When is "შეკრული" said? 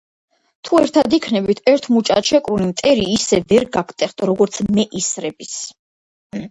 2.31-2.65